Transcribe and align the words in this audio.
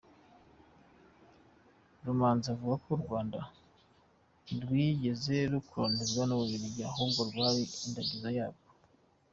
Rumanzi 2.05 2.47
avuga 2.53 2.75
ko 2.83 2.89
U 2.95 2.99
Rwanda 3.03 3.39
ntirwigeze 4.43 5.35
rukoronizwa 5.51 6.21
n’Ububiligi 6.25 6.81
ahubwo 6.91 7.21
rwari 7.29 7.61
indagizo 7.85 8.29
yabwo. 8.39 8.67